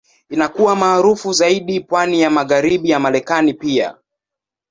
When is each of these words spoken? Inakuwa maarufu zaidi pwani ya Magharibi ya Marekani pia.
Inakuwa 0.29 0.75
maarufu 0.75 1.33
zaidi 1.33 1.79
pwani 1.79 2.21
ya 2.21 2.29
Magharibi 2.29 2.89
ya 2.89 2.99
Marekani 2.99 3.53
pia. 3.53 3.95